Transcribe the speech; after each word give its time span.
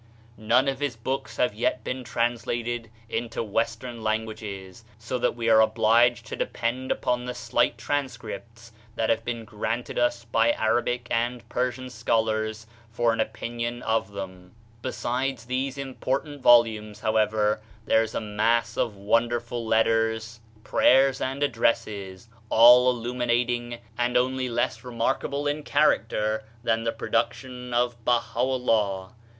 None 0.39 0.67
of 0.67 0.79
his 0.79 0.95
books 0.95 1.37
have 1.37 1.53
yet 1.53 1.83
been 1.83 2.03
translated 2.03 2.89
into 3.07 3.43
western 3.43 4.01
languages, 4.01 4.83
so 4.97 5.19
that 5.19 5.35
we 5.35 5.47
are 5.47 5.61
obliged 5.61 6.25
to 6.25 6.35
depend 6.35 6.91
upon 6.91 7.25
the 7.25 7.35
slight 7.35 7.77
transcripts 7.77 8.71
that 8.95 9.11
have 9.11 9.23
been 9.23 9.45
granted 9.45 9.99
us 9.99 10.25
by 10.25 10.53
Arabic 10.53 11.07
and 11.11 11.47
Persian 11.49 11.87
scholars 11.91 12.65
for 12.89 13.13
an 13.13 13.19
opinion 13.19 13.83
of 13.83 14.11
them. 14.13 14.55
Besides 14.81 15.45
these 15.45 15.77
important 15.77 16.41
volumes 16.41 17.01
however, 17.01 17.61
there 17.85 18.01
is 18.01 18.15
a 18.15 18.19
mass 18.19 18.77
of 18.77 18.95
wonderful 18.95 19.63
letters, 19.67 20.39
prayers, 20.63 21.19
33 21.19 21.19
THE 21.19 21.19
SHINING 21.19 21.19
PATHWAY 21.19 21.31
and 21.31 21.43
addresses, 22.07 22.29
all 22.49 22.89
illuminating 22.89 23.77
and 23.99 24.17
only 24.17 24.49
less 24.49 24.83
remarkable 24.83 25.45
in 25.45 25.61
character 25.61 26.43
than 26.63 26.85
the 26.85 26.91
production 26.91 27.71
of 27.71 28.03
Baha 28.03 28.39
Ullah. 28.39 29.13